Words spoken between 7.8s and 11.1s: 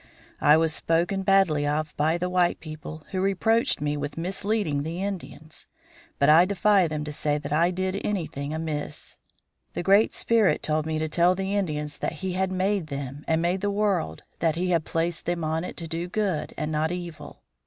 anything amiss. "The Great Spirit told me to